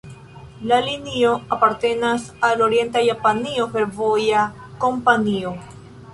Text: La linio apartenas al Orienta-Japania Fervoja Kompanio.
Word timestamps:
La 0.69 0.77
linio 0.85 1.33
apartenas 1.57 2.25
al 2.49 2.65
Orienta-Japania 2.69 3.69
Fervoja 3.77 4.49
Kompanio. 4.87 5.55